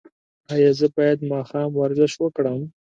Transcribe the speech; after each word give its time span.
ایا 0.53 0.71
زه 0.79 0.87
باید 0.95 1.19
ماښام 1.33 1.69
ورزش 1.75 2.11
وکړم؟ 2.17 2.61